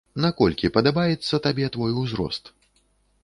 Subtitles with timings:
[0.25, 2.43] Наколькі падабаецца табе твой узрост?